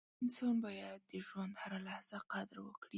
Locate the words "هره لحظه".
1.61-2.17